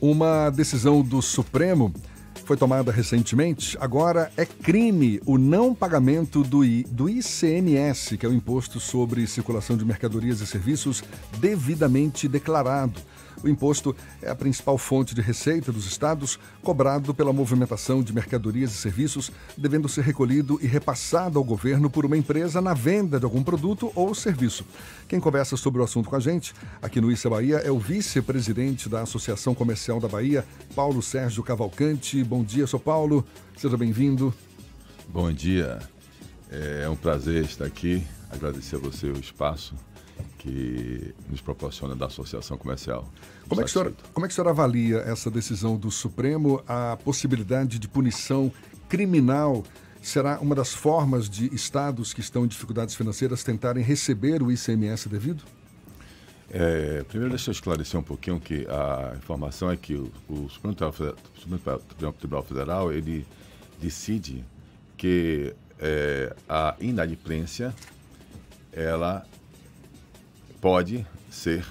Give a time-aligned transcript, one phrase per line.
[0.00, 1.92] Uma decisão do Supremo
[2.44, 3.76] foi tomada recentemente.
[3.80, 9.26] Agora é crime o não pagamento do, I, do ICMS, que é o Imposto sobre
[9.26, 11.02] Circulação de Mercadorias e Serviços,
[11.40, 13.00] devidamente declarado.
[13.42, 18.72] O imposto é a principal fonte de receita dos estados, cobrado pela movimentação de mercadorias
[18.72, 23.24] e serviços, devendo ser recolhido e repassado ao governo por uma empresa na venda de
[23.24, 24.64] algum produto ou serviço.
[25.06, 28.88] Quem conversa sobre o assunto com a gente aqui no Issa Bahia é o vice-presidente
[28.88, 32.22] da Associação Comercial da Bahia, Paulo Sérgio Cavalcante.
[32.24, 33.24] Bom dia, sou Paulo.
[33.56, 34.34] Seja bem-vindo.
[35.08, 35.78] Bom dia.
[36.50, 38.02] É um prazer estar aqui.
[38.30, 39.74] Agradecer a você o espaço
[40.48, 43.06] que nos proporciona da Associação Comercial.
[43.46, 46.96] Como é, que senhor, como é que o senhor avalia essa decisão do Supremo, a
[47.04, 48.50] possibilidade de punição
[48.88, 49.62] criminal?
[50.00, 55.08] Será uma das formas de estados que estão em dificuldades financeiras tentarem receber o ICMS
[55.08, 55.42] devido?
[56.50, 60.74] É, primeiro, deixa eu esclarecer um pouquinho que a informação é que o, o Supremo,
[62.18, 63.26] Tribunal Federal ele
[63.78, 64.42] decide
[64.96, 67.74] que é, a inadimplência
[68.72, 69.26] ela
[70.60, 71.64] pode ser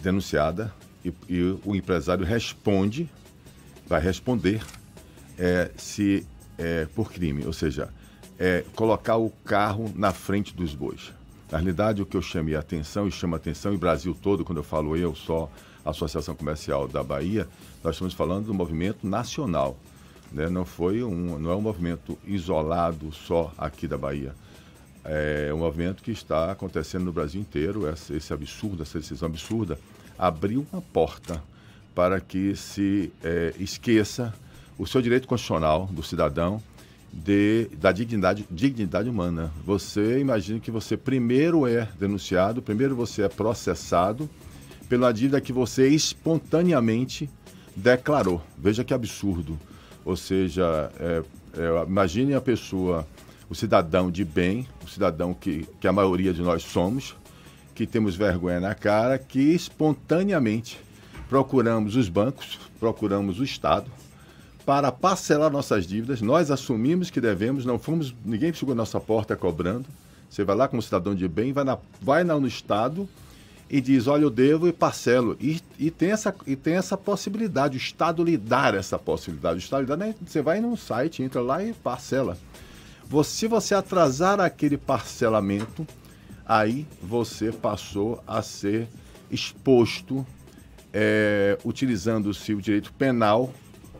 [0.00, 0.72] denunciada
[1.04, 3.08] e, e o empresário responde,
[3.86, 4.62] vai responder
[5.38, 7.88] é, se é, por crime, ou seja,
[8.38, 11.12] é, colocar o carro na frente dos bois.
[11.50, 14.44] Na realidade, o que eu chamei a atenção e chama a atenção, e Brasil todo,
[14.44, 15.50] quando eu falo eu só,
[15.84, 17.48] a Associação Comercial da Bahia,
[17.82, 19.78] nós estamos falando do movimento nacional.
[20.30, 20.50] Né?
[20.50, 24.34] Não, foi um, não é um movimento isolado só aqui da Bahia
[25.04, 27.88] é um movimento que está acontecendo no Brasil inteiro.
[27.88, 29.78] Esse, esse absurdo, essa decisão absurda,
[30.18, 31.42] abriu uma porta
[31.94, 34.34] para que se é, esqueça
[34.78, 36.62] o seu direito constitucional do cidadão
[37.12, 39.50] de, da dignidade, dignidade humana.
[39.64, 44.28] Você imagina que você primeiro é denunciado, primeiro você é processado
[44.88, 47.28] pela dívida que você espontaneamente
[47.74, 48.42] declarou.
[48.56, 49.58] Veja que absurdo.
[50.04, 51.22] Ou seja, é,
[51.54, 53.06] é, imagine a pessoa
[53.50, 57.16] o cidadão de bem, o cidadão que, que a maioria de nós somos,
[57.74, 60.78] que temos vergonha na cara, que espontaneamente
[61.28, 63.90] procuramos os bancos, procuramos o Estado
[64.66, 66.20] para parcelar nossas dívidas.
[66.20, 69.86] Nós assumimos que devemos, não fomos, ninguém chegou na nossa porta cobrando.
[70.28, 73.08] Você vai lá como cidadão de bem, vai, na, vai no Estado
[73.70, 75.36] e diz, olha, eu devo e parcelo.
[75.40, 79.56] E, e, tem, essa, e tem essa possibilidade, o Estado lhe dar essa possibilidade.
[79.56, 80.14] O Estado lhe dá, né?
[80.26, 82.36] você vai num site, entra lá e parcela.
[83.24, 85.86] Se você atrasar aquele parcelamento,
[86.46, 88.86] aí você passou a ser
[89.30, 90.26] exposto,
[90.92, 93.52] é, utilizando-se o direito penal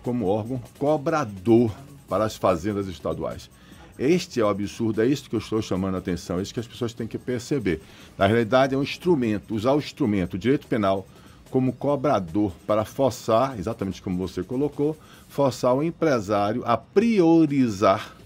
[0.03, 1.75] como órgão cobrador
[2.07, 3.51] para as fazendas estaduais.
[3.99, 6.61] Este é o absurdo, é isso que eu estou chamando a atenção, é isso que
[6.61, 7.81] as pessoas têm que perceber.
[8.17, 11.07] Na realidade, é um instrumento, usar o instrumento, o direito penal,
[11.51, 14.97] como cobrador para forçar, exatamente como você colocou,
[15.29, 18.18] forçar o empresário a priorizar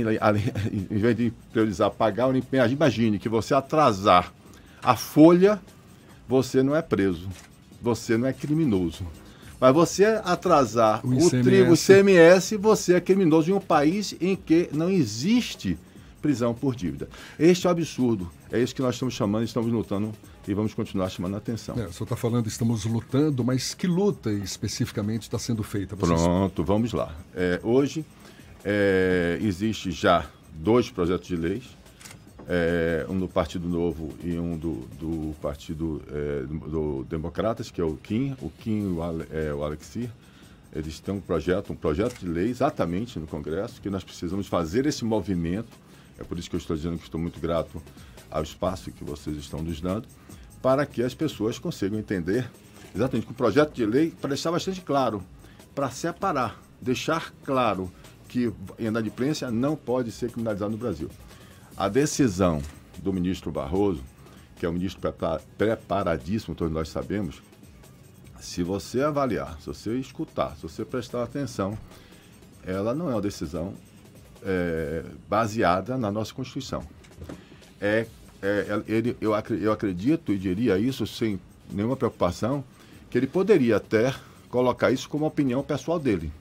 [0.72, 4.32] em vez de priorizar pagar o empenho, imagine que você atrasar
[4.82, 5.60] a folha,
[6.28, 7.28] você não é preso,
[7.80, 9.06] você não é criminoso.
[9.60, 14.36] Mas você atrasar o, o trigo, o CMS, você é criminoso em um país em
[14.36, 15.78] que não existe
[16.20, 17.08] prisão por dívida.
[17.38, 18.30] Este é o absurdo.
[18.50, 20.10] É isso que nós estamos chamando, estamos lutando
[20.48, 21.74] e vamos continuar chamando a atenção.
[21.76, 25.94] É, o senhor está falando, estamos lutando, mas que luta especificamente está sendo feita?
[25.94, 26.20] Vocês...
[26.20, 27.14] Pronto, vamos lá.
[27.34, 28.04] É, hoje
[28.64, 31.64] é, existe já dois projetos de leis,
[32.48, 37.84] é, um do Partido Novo e um do, do Partido é, do, Democratas, que é
[37.84, 40.10] o Kim, o Kim e o, Ale, é, o Alexir.
[40.74, 44.86] Eles têm um projeto, um projeto de lei exatamente no Congresso, que nós precisamos fazer
[44.86, 45.70] esse movimento.
[46.18, 47.80] É por isso que eu estou dizendo que estou muito grato
[48.30, 50.08] ao espaço que vocês estão nos dando,
[50.60, 52.50] para que as pessoas consigam entender
[52.94, 55.22] exatamente com o projeto de lei, para deixar bastante claro,
[55.74, 57.90] para separar, deixar claro
[58.34, 61.08] que inadimplência não pode ser criminalizada no Brasil.
[61.76, 62.60] A decisão
[62.98, 64.02] do ministro Barroso,
[64.56, 65.00] que é um ministro
[65.56, 67.40] preparadíssimo, todos nós sabemos,
[68.40, 71.78] se você avaliar, se você escutar, se você prestar atenção,
[72.66, 73.72] ela não é uma decisão
[74.42, 76.82] é, baseada na nossa Constituição.
[77.80, 78.04] É,
[78.42, 81.38] é, ele, eu, eu acredito e diria isso sem
[81.70, 82.64] nenhuma preocupação,
[83.08, 84.12] que ele poderia até
[84.50, 86.32] colocar isso como opinião pessoal dele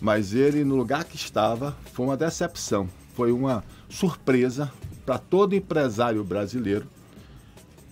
[0.00, 4.72] mas ele, no lugar que estava, foi uma decepção, foi uma surpresa
[5.04, 6.86] para todo empresário brasileiro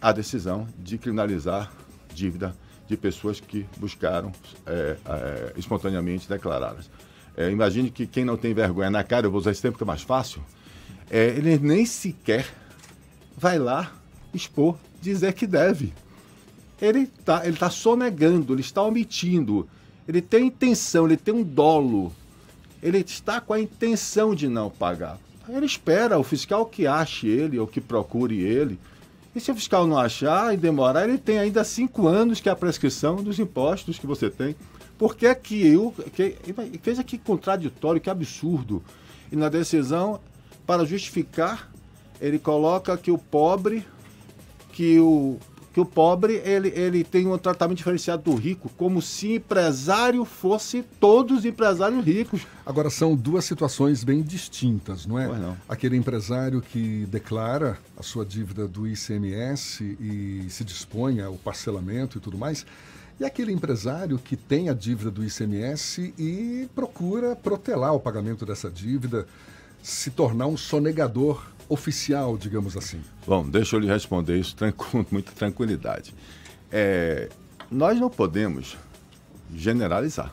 [0.01, 1.73] a decisão de criminalizar
[2.15, 2.55] dívida
[2.87, 4.31] de pessoas que buscaram
[4.65, 6.89] é, é, espontaneamente declaradas.
[7.37, 9.83] É, imagine que quem não tem vergonha na cara, eu vou usar esse tempo que
[9.83, 10.41] é mais fácil,
[11.11, 12.47] é, ele nem sequer
[13.37, 13.93] vai lá
[14.33, 15.93] expor, dizer que deve.
[16.81, 19.69] ele está ele tá sonegando, ele está omitindo,
[20.09, 22.13] ele tem intenção, ele tem um dolo,
[22.83, 25.19] ele está com a intenção de não pagar.
[25.49, 28.79] Ele espera o fiscal que ache ele ou que procure ele.
[29.35, 32.53] E se o fiscal não achar e demorar, ele tem ainda cinco anos que é
[32.53, 34.57] a prescrição dos impostos que você tem.
[34.99, 35.95] Por que que eu...
[36.15, 36.37] Que,
[36.83, 38.83] veja que contraditório, que absurdo.
[39.31, 40.21] E na decisão,
[40.67, 41.71] para justificar,
[42.21, 43.87] ele coloca que o pobre,
[44.73, 45.39] que o
[45.77, 50.83] que o pobre ele, ele tem um tratamento diferenciado do rico, como se empresário fosse
[50.99, 52.47] todos empresários ricos.
[52.65, 55.27] Agora, são duas situações bem distintas, não é?
[55.27, 55.55] Não.
[55.69, 62.23] Aquele empresário que declara a sua dívida do ICMS e se dispõe ao parcelamento e
[62.23, 62.65] tudo mais,
[63.21, 68.71] e aquele empresário que tem a dívida do ICMS e procura protelar o pagamento dessa
[68.71, 69.27] dívida,
[69.83, 73.01] se tornar um sonegador oficial, digamos assim?
[73.27, 76.15] Bom, deixa eu lhe responder isso com muita tranquilidade.
[76.71, 77.29] É,
[77.71, 78.77] nós não podemos
[79.55, 80.33] generalizar.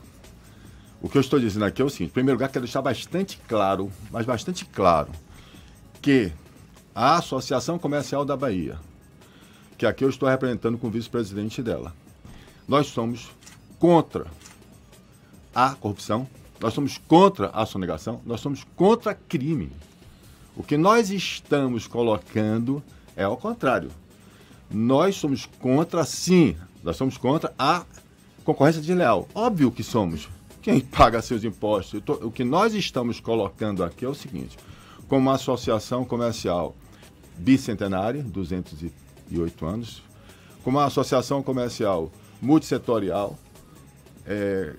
[1.01, 3.39] O que eu estou dizendo aqui é o seguinte: em primeiro lugar, quero deixar bastante
[3.47, 5.11] claro, mas bastante claro,
[6.01, 6.31] que
[6.95, 8.77] a Associação Comercial da Bahia,
[9.77, 11.93] que aqui eu estou representando com o vice-presidente dela,
[12.67, 13.31] nós somos
[13.79, 14.27] contra
[15.53, 16.27] a corrupção,
[16.59, 19.71] nós somos contra a sonegação, nós somos contra crime.
[20.55, 22.83] O que nós estamos colocando
[23.15, 23.89] é ao contrário.
[24.69, 27.85] Nós somos contra, sim, nós somos contra a
[28.43, 29.27] concorrência desleal.
[29.33, 30.29] Óbvio que somos.
[30.61, 32.01] Quem paga seus impostos?
[32.21, 34.57] O que nós estamos colocando aqui é o seguinte:
[35.07, 36.75] como uma associação comercial
[37.37, 40.03] bicentenária, 208 anos,
[40.63, 42.11] como uma associação comercial
[42.41, 43.37] multissetorial,
[44.25, 44.75] é,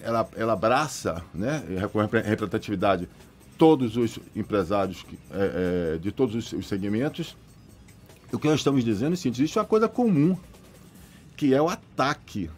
[0.00, 1.62] ela, ela abraça, né,
[2.24, 3.08] representatividade
[3.58, 7.36] todos os empresários é, é, de todos os segmentos.
[8.32, 10.36] O que nós estamos dizendo é o seguinte: existe uma coisa comum,
[11.36, 12.48] que é o ataque,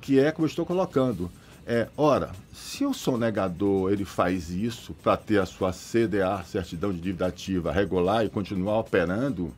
[0.00, 1.30] que é como eu estou colocando.
[1.66, 6.98] É, ora, se o sonegador ele faz isso para ter a sua CDA, certidão de
[6.98, 9.52] dívida ativa, regular e continuar operando,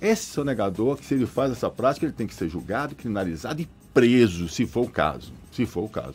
[0.00, 3.68] esse sonegador, que se ele faz essa prática, ele tem que ser julgado, criminalizado e
[3.92, 5.30] preso, se for o caso.
[5.52, 6.14] Se for o caso.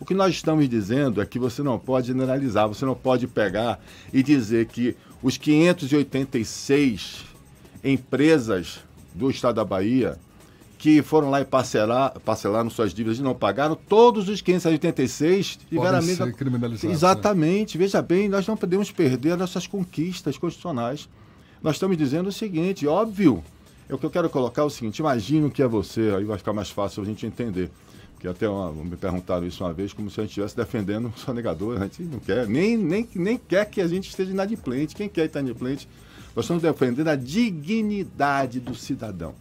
[0.00, 3.80] O que nós estamos dizendo é que você não pode generalizar, você não pode pegar
[4.12, 7.24] e dizer que os 586
[7.82, 8.80] empresas
[9.14, 10.18] do estado da Bahia
[10.78, 15.98] que foram lá e parcelar, parcelaram suas dívidas e não pagaram, todos os 586 tiveram
[15.98, 16.30] a mesma.
[16.30, 16.96] criminalizados.
[16.96, 17.76] Exatamente.
[17.76, 17.84] Né?
[17.84, 21.08] Veja bem, nós não podemos perder nossas conquistas constitucionais.
[21.60, 23.42] Nós estamos dizendo o seguinte, óbvio,
[23.88, 26.38] é o que eu quero colocar é o seguinte, imagino que é você, aí vai
[26.38, 27.70] ficar mais fácil a gente entender
[28.18, 31.18] que até uma, me perguntaram isso uma vez, como se a gente estivesse defendendo o
[31.18, 31.80] sonegador.
[31.80, 34.94] A gente não quer, nem, nem, nem quer que a gente esteja inadimplente.
[34.94, 35.88] Quem quer estar inadimplente?
[36.34, 39.34] Nós estamos defendendo a dignidade do cidadão.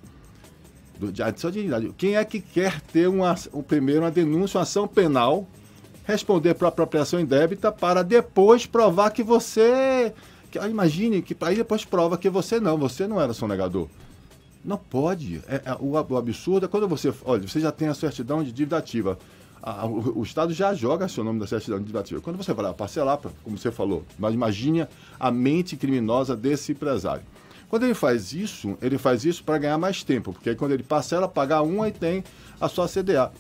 [0.99, 1.91] Do, a sua dignidade.
[1.97, 5.47] Quem é que quer ter uma, o primeiro uma denúncia, uma ação penal,
[6.05, 10.13] responder para apropriação indébita para depois provar que você.
[10.51, 13.87] Que, imagine que aí depois prova que você não, você não era sonegador.
[14.67, 15.41] Não pode.
[15.47, 17.13] É, é, o, o, absurdo é quando você.
[17.23, 19.17] Olha, você já tem a certidão de dívida ativa.
[19.63, 22.19] A, o, o, Estado já joga seu nome da certidão de dívida ativa.
[22.19, 24.85] Quando você vai lá parcelar, como você falou, mas imagine
[25.17, 27.23] a mente criminosa desse empresário.
[27.69, 30.83] Quando ele faz isso, ele faz isso para ganhar mais tempo, porque aí quando ele
[30.83, 32.21] parcela, pagar um, aí tem
[32.59, 33.31] a sua CDA.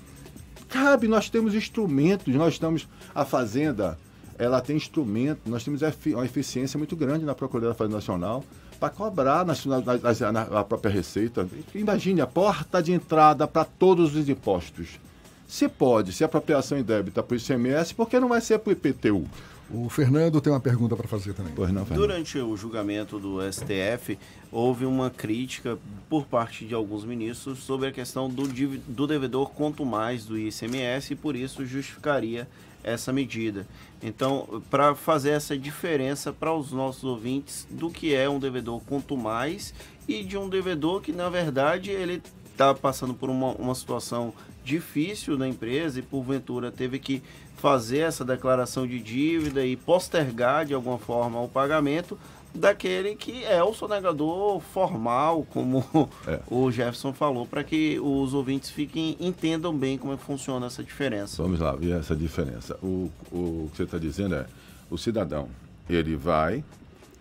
[0.69, 2.87] Cabe, nós temos instrumentos, nós estamos.
[3.13, 3.99] A Fazenda,
[4.39, 8.45] ela tem instrumento, nós temos uma eficiência muito grande na Procuradoria da Fazenda Nacional
[8.79, 11.47] para cobrar na, na, na, própria Receita.
[11.73, 14.99] Imagine a porta de entrada para todos os impostos.
[15.47, 18.69] Se pode, se a apropriação indébita para o ICMS, por que não vai ser para
[18.69, 19.25] o IPTU?
[19.69, 21.51] O Fernando tem uma pergunta para fazer também.
[21.53, 24.17] Pois não, Durante o julgamento do STF,
[24.49, 25.77] houve uma crítica
[26.09, 31.13] por parte de alguns ministros sobre a questão do, do devedor quanto mais do ICMS
[31.13, 32.47] e por isso justificaria
[32.83, 33.67] essa medida.
[34.01, 39.17] Então, para fazer essa diferença para os nossos ouvintes do que é um devedor quanto
[39.17, 39.73] mais
[40.07, 45.37] e de um devedor que, na verdade, ele está passando por uma, uma situação difícil
[45.37, 47.21] na empresa e, porventura, teve que
[47.57, 52.17] fazer essa declaração de dívida e postergar de alguma forma o pagamento
[52.57, 55.83] daquele que é o sonegador formal, como
[56.27, 56.39] é.
[56.49, 61.41] o Jefferson falou, para que os ouvintes fiquem entendam bem como é funciona essa diferença.
[61.41, 62.77] Vamos lá ver essa diferença.
[62.81, 64.45] O, o que você está dizendo é,
[64.89, 65.47] o cidadão,
[65.89, 66.63] ele vai,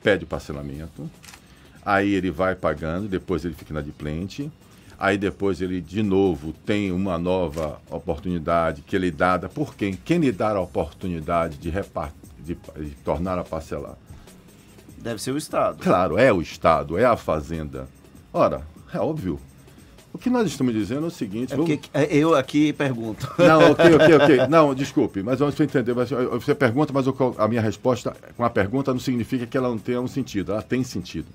[0.02, 1.08] pede parcelamento,
[1.84, 4.50] aí ele vai pagando, depois ele fica inadimplente,
[4.98, 9.94] aí depois ele de novo tem uma nova oportunidade que ele dada por quem?
[9.94, 13.96] Quem lhe dá a oportunidade de, repartir, de, de tornar a parcelar?
[15.06, 15.84] Deve ser o Estado.
[15.84, 17.86] Claro, é o Estado, é a Fazenda.
[18.32, 19.38] Ora, é óbvio.
[20.12, 21.52] O que nós estamos dizendo é o seguinte.
[21.52, 21.78] É vamos...
[22.10, 23.32] Eu aqui pergunto.
[23.38, 24.46] Não, ok, ok, ok.
[24.50, 25.94] Não, desculpe, mas vamos entender.
[25.94, 27.06] Você pergunta, mas
[27.38, 30.50] a minha resposta com a pergunta não significa que ela não tenha um sentido.
[30.50, 31.28] Ela tem sentido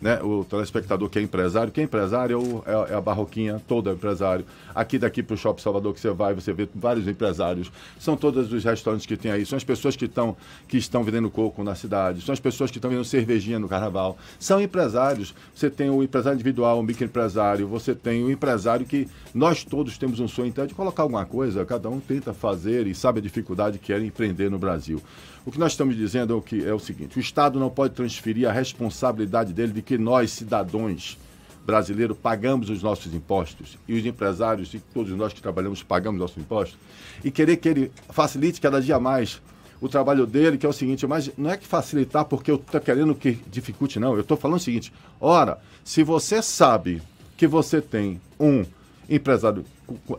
[0.00, 3.92] né, o telespectador que é empresário, que é empresário é, é, é a barroquinha toda
[3.92, 4.44] empresário.
[4.74, 7.72] Aqui daqui para o Shopping Salvador que você vai, você vê vários empresários.
[7.98, 10.36] São todos os restaurantes que tem aí, são as pessoas que estão
[10.68, 14.18] que estão vendendo coco na cidade, são as pessoas que estão vendendo cervejinha no carnaval.
[14.38, 15.34] São empresários.
[15.54, 20.20] Você tem o empresário individual, o microempresário, você tem o empresário que nós todos temos
[20.20, 23.78] um sonho então de colocar alguma coisa, cada um tenta fazer e sabe a dificuldade
[23.78, 25.02] que é empreender no Brasil.
[25.46, 27.94] O que nós estamos dizendo é o, que, é o seguinte: o Estado não pode
[27.94, 31.16] transferir a responsabilidade dele de que nós, cidadãos
[31.64, 36.36] brasileiros, pagamos os nossos impostos e os empresários e todos nós que trabalhamos pagamos nossos
[36.36, 36.76] impostos
[37.24, 39.40] e querer que ele facilite cada dia mais
[39.80, 42.80] o trabalho dele, que é o seguinte, mas não é que facilitar porque eu estou
[42.80, 44.14] querendo que dificulte, não.
[44.14, 47.00] Eu estou falando o seguinte: ora, se você sabe
[47.36, 48.64] que você tem um
[49.08, 49.64] empresário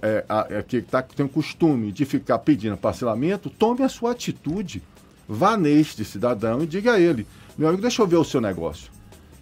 [0.02, 4.82] é, é, que tá, tem o costume de ficar pedindo parcelamento, tome a sua atitude.
[5.28, 8.92] Vá neste cidadão e diga a ele: meu amigo, deixa eu ver o seu negócio.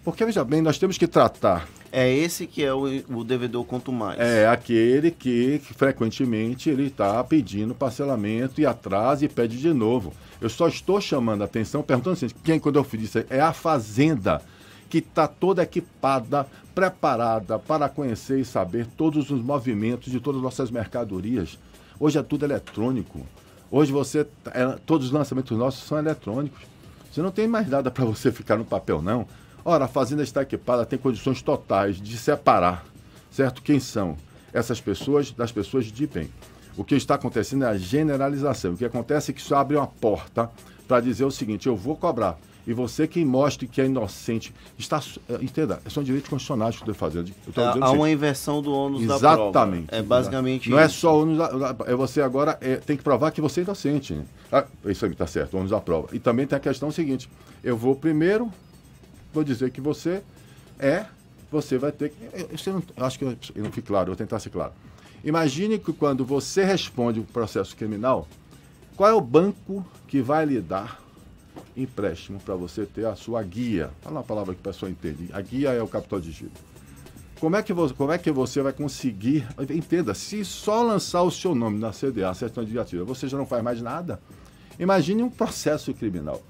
[0.04, 1.68] Porque, veja bem, nós temos que tratar.
[1.92, 4.18] É esse que é o, o devedor quanto mais.
[4.18, 10.12] É aquele que, que frequentemente ele está pedindo parcelamento e atrasa e pede de novo.
[10.40, 13.52] Eu só estou chamando a atenção, perguntando assim, quem quando eu fiz isso é a
[13.52, 14.42] fazenda
[14.88, 20.44] que está toda equipada, preparada para conhecer e saber todos os movimentos de todas as
[20.44, 21.58] nossas mercadorias.
[21.98, 23.26] Hoje é tudo eletrônico.
[23.76, 24.26] Hoje você.
[24.54, 26.62] É, todos os lançamentos nossos são eletrônicos.
[27.12, 29.28] Você não tem mais nada para você ficar no papel, não.
[29.62, 32.86] Ora, a fazenda está equipada, tem condições totais de separar,
[33.30, 33.60] certo?
[33.60, 34.16] Quem são
[34.50, 36.30] essas pessoas das pessoas de bem.
[36.74, 38.72] O que está acontecendo é a generalização.
[38.72, 40.50] O que acontece é que isso abre uma porta
[40.88, 44.52] para dizer o seguinte: eu vou cobrar e você quem mostre que é inocente.
[44.76, 47.32] Está, é, entenda, são direitos constitucionais que eu estou fazendo.
[47.54, 49.50] Eu é, há uma inversão do ônus Exatamente, da prova.
[49.50, 49.94] Exatamente.
[49.94, 50.96] É basicamente Não é isso.
[50.96, 54.14] é só ônus da, é você agora é, tem que provar que você é inocente.
[54.14, 54.24] Né?
[54.50, 56.08] Ah, isso aí está certo, o ônus da prova.
[56.12, 57.28] E também tem a questão seguinte,
[57.62, 58.50] eu vou primeiro,
[59.32, 60.22] vou dizer que você
[60.78, 61.06] é,
[61.50, 62.16] você vai ter que...
[62.32, 64.72] Eu, eu, não, acho que eu, eu não fui claro, eu vou tentar ser claro.
[65.24, 68.26] Imagine que quando você responde o processo criminal,
[68.96, 71.05] qual é o banco que vai lhe dar
[71.76, 73.90] empréstimo para você ter a sua guia.
[74.00, 75.28] Fala uma palavra que a pessoa entende.
[75.32, 76.52] A guia é o capital de giro.
[77.38, 79.46] Como é, que você, como é que você vai conseguir?
[79.70, 83.62] Entenda, se só lançar o seu nome na CDA, certidão administrativa, você já não faz
[83.62, 84.18] mais nada.
[84.78, 86.42] Imagine um processo criminal.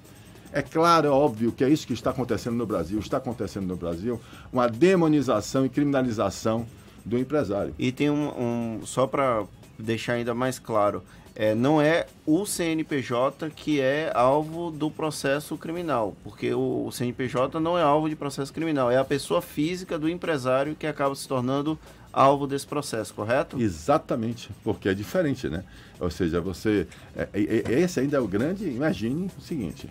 [0.52, 2.98] É claro, é óbvio que é isso que está acontecendo no Brasil.
[3.00, 4.20] Está acontecendo no Brasil
[4.52, 6.64] uma demonização e criminalização
[7.04, 7.74] do empresário.
[7.78, 9.44] E tem um, um só para
[9.78, 11.02] deixar ainda mais claro,
[11.36, 17.78] é, não é o CNPJ que é alvo do processo criminal, porque o, CNPJ não
[17.78, 21.78] é alvo de processo criminal, é a pessoa física do empresário que acaba se tornando
[22.10, 23.60] alvo desse processo, correto?
[23.60, 25.62] Exatamente, porque é diferente, né?
[26.00, 26.88] Ou seja, você.
[27.14, 28.66] É, é, é esse ainda é o grande.
[28.66, 29.88] Imagine o seguinte: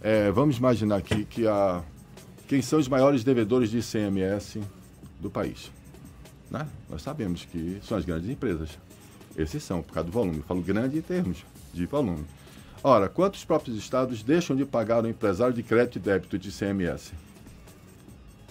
[0.00, 1.82] é, vamos imaginar aqui que a.
[2.48, 4.60] Quem são os maiores devedores de ICMS
[5.20, 5.70] do país?
[6.50, 6.66] Né?
[6.88, 8.70] Nós sabemos que são as grandes empresas.
[9.38, 10.38] Esses são, por causa do volume.
[10.38, 12.26] Eu falo grande em termos de volume.
[12.82, 17.12] Ora, quantos próprios estados deixam de pagar o empresário de crédito e débito de ICMS?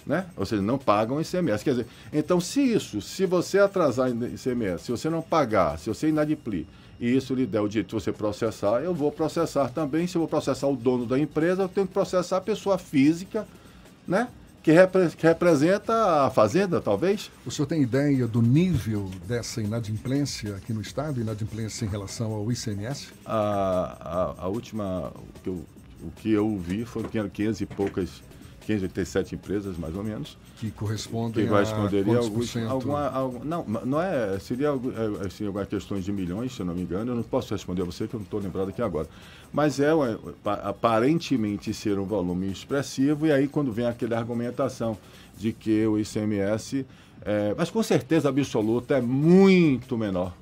[0.06, 0.26] Né?
[0.34, 1.62] Ou seja, não pagam ICMS.
[1.62, 6.08] Quer dizer, então se isso, se você atrasar ICMS, se você não pagar, se você
[6.08, 6.64] inadimplir,
[6.98, 10.06] e isso lhe der o direito de você processar, eu vou processar também.
[10.06, 13.46] Se eu vou processar o dono da empresa, eu tenho que processar a pessoa física,
[14.06, 14.28] né?
[14.68, 17.30] Que, repre que representa a fazenda, talvez?
[17.46, 22.52] O senhor tem ideia do nível dessa inadimplência aqui no Estado, inadimplência em relação ao
[22.52, 23.08] ICMS?
[23.24, 25.64] A, a, a última, o que, eu,
[26.02, 28.22] o que eu vi foram 500 e poucas
[28.68, 30.36] 587 empresas, mais ou menos.
[30.58, 34.38] Que correspondem que corresponderia a alguns, alguma, algum, Não, não é.
[34.38, 37.12] Seria é, assim, algumas questões de milhões, se eu não me engano.
[37.12, 39.08] Eu não posso responder a você, que eu não estou lembrado aqui agora.
[39.50, 39.88] Mas é
[40.44, 44.98] aparentemente ser um volume expressivo, e aí quando vem aquela argumentação
[45.36, 46.84] de que o ICMS.
[47.22, 50.34] É, mas com certeza absoluta é muito menor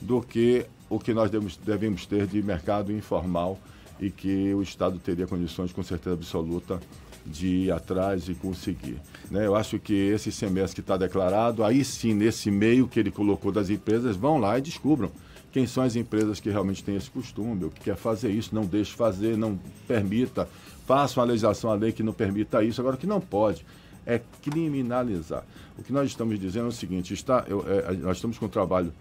[0.00, 3.58] do que o que nós devemos, devemos ter de mercado informal
[4.00, 6.80] e que o Estado teria condições, com certeza absoluta,
[7.24, 8.96] de ir atrás e conseguir.
[9.30, 9.46] Né?
[9.46, 13.52] Eu acho que esse semestre que está declarado, aí sim, nesse meio que ele colocou
[13.52, 15.10] das empresas, vão lá e descubram
[15.52, 18.64] quem são as empresas que realmente têm esse costume, o que quer fazer isso, não
[18.64, 20.48] deixe fazer, não permita,
[20.86, 22.80] faça uma legislação, a lei que não permita isso.
[22.80, 23.64] Agora, o que não pode
[24.06, 25.44] é criminalizar.
[25.78, 28.48] O que nós estamos dizendo é o seguinte, está, eu, é, nós estamos com o
[28.48, 28.92] trabalho,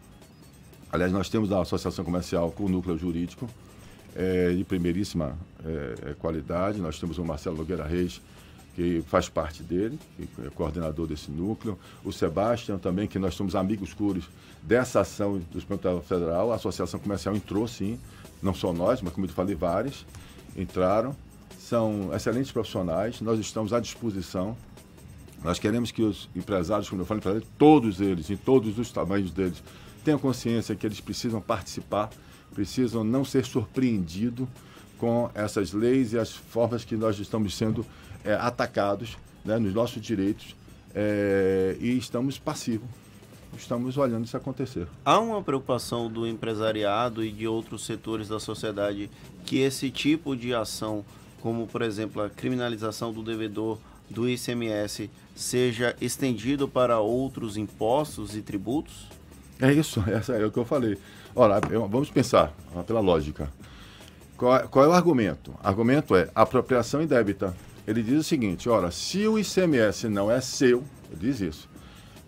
[0.91, 3.49] aliás, nós temos a Associação Comercial com o núcleo jurídico,
[4.15, 6.79] é, de primeiríssima é, é, qualidade.
[6.79, 8.21] Nós temos o Marcelo Nogueira Reis,
[8.75, 13.55] que faz parte dele, que é coordenador desse núcleo, o Sebastião também, que nós somos
[13.55, 14.25] amigos curos
[14.63, 16.51] dessa ação do Supremo Federal.
[16.51, 17.99] A Associação Comercial entrou, sim,
[18.41, 20.05] não só nós, mas como eu falei, vários
[20.55, 21.15] entraram.
[21.59, 24.57] São excelentes profissionais, nós estamos à disposição.
[25.43, 29.63] Nós queremos que os empresários, como eu falei, todos eles, em todos os tamanhos deles,
[30.03, 32.09] tenham consciência que eles precisam participar,
[32.53, 34.47] precisam não ser surpreendidos
[34.97, 37.85] com essas leis e as formas que nós estamos sendo
[38.23, 40.55] é, atacados né, nos nossos direitos
[40.93, 42.87] é, e estamos passivos.
[43.57, 44.87] Estamos olhando isso acontecer.
[45.03, 49.09] Há uma preocupação do empresariado e de outros setores da sociedade
[49.45, 51.03] que esse tipo de ação,
[51.41, 53.77] como por exemplo a criminalização do devedor
[54.09, 59.07] do ICMS, seja estendido para outros impostos e tributos?
[59.61, 60.97] É isso, essa é o que eu falei.
[61.35, 62.53] Olha, vamos pensar
[62.85, 63.49] pela lógica.
[64.35, 65.51] Qual, qual é o argumento?
[65.51, 67.55] O argumento é apropriação indébita
[67.87, 71.69] ele diz o seguinte: ora, se o ICMS não é seu, ele diz isso,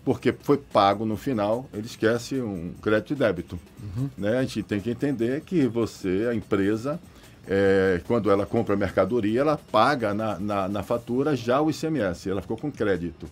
[0.04, 3.58] porque foi pago no final, ele esquece um crédito e débito.
[3.82, 4.10] Uhum.
[4.16, 4.38] Né?
[4.38, 7.00] A gente tem que entender que você, a empresa,
[7.46, 12.42] é, quando ela compra mercadoria, ela paga na, na, na, fatura já o ICMS, ela
[12.42, 13.26] ficou com crédito.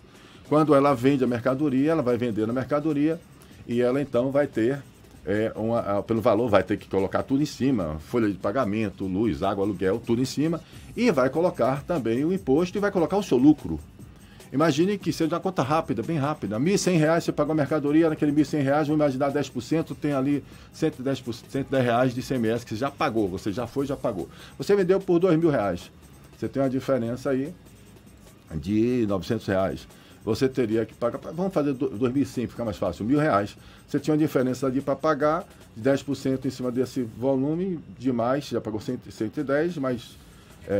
[0.47, 3.19] Quando ela vende a mercadoria, ela vai vender na mercadoria
[3.67, 4.81] e ela então vai ter
[5.25, 9.41] é, uma, pelo valor, vai ter que colocar tudo em cima, folha de pagamento, luz,
[9.41, 10.61] água, aluguel, tudo em cima,
[10.95, 13.79] e vai colocar também o imposto e vai colocar o seu lucro.
[14.51, 16.59] Imagine que seja uma conta rápida, bem rápida.
[16.59, 21.23] R$ 1.100 você pagou a mercadoria, naquele R$ 1.100, vamos imaginar 10%, tem ali 110,
[21.49, 24.29] 110 reais de ICMS que você já pagou, você já foi, já pagou.
[24.57, 25.89] Você vendeu por R$ 2.000,
[26.37, 27.51] você tem uma diferença aí
[28.53, 29.87] de 900 reais
[30.23, 33.57] você teria que pagar, vamos fazer 2005, fica mais fácil, mil reais.
[33.87, 35.45] Você tinha uma diferença ali para pagar,
[35.79, 40.17] 10% em cima desse volume, de mais, já pagou 110, mais
[40.67, 40.73] é,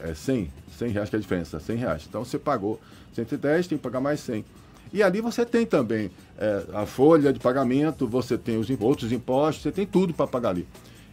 [0.00, 2.06] é, é, é 100, 100 reais que é a diferença, 100 reais.
[2.08, 2.80] Então você pagou
[3.14, 4.44] 110, tem que pagar mais 100.
[4.92, 9.62] E ali você tem também é, a folha de pagamento, você tem os outros impostos,
[9.62, 10.66] você tem tudo para pagar ali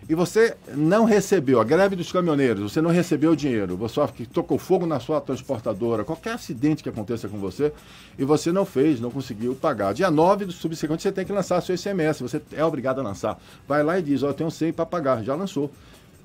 [0.08, 4.26] e você não recebeu, a greve dos caminhoneiros, você não recebeu o dinheiro, você que
[4.26, 7.72] tocou fogo na sua transportadora, qualquer acidente que aconteça com você,
[8.18, 9.94] e você não fez, não conseguiu pagar.
[9.94, 13.40] Dia 9 do subsequente você tem que lançar seu ICMS, você é obrigado a lançar.
[13.68, 15.72] Vai lá e diz, ó, oh, eu tenho 100 para pagar, já lançou.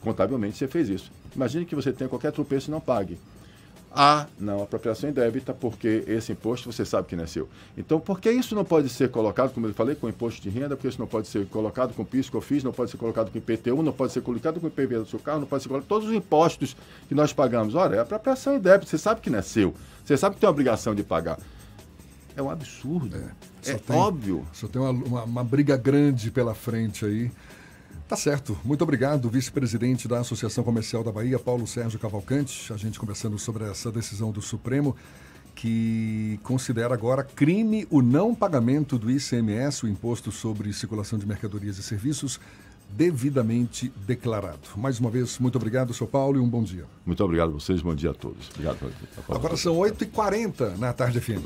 [0.01, 1.11] Contabilmente você fez isso.
[1.35, 3.19] Imagine que você tenha qualquer tropeço e não pague.
[3.91, 7.49] Ah, não, apropriação indébita, porque esse imposto você sabe que não é seu.
[7.77, 10.77] Então, por que isso não pode ser colocado, como eu falei, com imposto de renda,
[10.77, 13.83] porque isso não pode ser colocado com PIS, COFIS, não pode ser colocado com IPTU,
[13.83, 16.15] não pode ser colocado com IPV do seu carro, não pode ser colocado todos os
[16.15, 16.77] impostos
[17.09, 17.75] que nós pagamos.
[17.75, 19.75] Olha, é apropriação indébita, você sabe que não é seu.
[20.05, 21.39] Você sabe que tem a obrigação de pagar.
[22.37, 23.17] É um absurdo.
[23.17, 24.47] É, é tem, óbvio.
[24.53, 27.33] Só tem uma, uma, uma briga grande pela frente aí.
[28.09, 28.59] Tá certo.
[28.65, 32.73] Muito obrigado, vice-presidente da Associação Comercial da Bahia, Paulo Sérgio Cavalcante.
[32.73, 34.97] A gente conversando sobre essa decisão do Supremo,
[35.55, 41.77] que considera agora crime o não pagamento do ICMS, o Imposto sobre Circulação de Mercadorias
[41.77, 42.41] e Serviços,
[42.89, 44.61] devidamente declarado.
[44.75, 46.87] Mais uma vez, muito obrigado, seu Paulo, e um bom dia.
[47.05, 48.49] Muito obrigado a vocês, bom dia a todos.
[48.53, 48.91] Obrigado.
[49.29, 51.45] Agora são 8h40 na tarde FM.